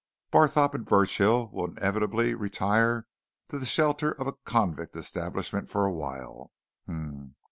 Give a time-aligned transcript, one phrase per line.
[0.31, 3.05] "Barthorpe and Burchill will inevitably retire
[3.49, 6.51] to the shelter of a convict establishment for awhile.